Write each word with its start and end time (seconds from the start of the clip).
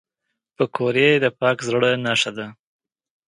پکورې 0.55 1.09
د 1.23 1.25
پاک 1.39 1.57
زړه 1.69 1.91
نښه 2.05 2.31
ده 2.37 2.47